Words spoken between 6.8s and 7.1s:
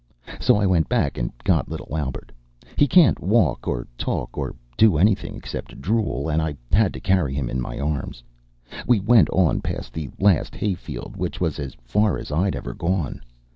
to